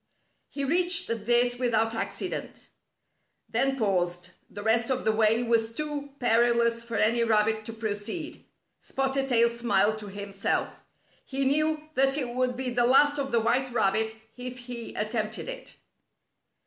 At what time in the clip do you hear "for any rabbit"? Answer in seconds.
6.83-7.65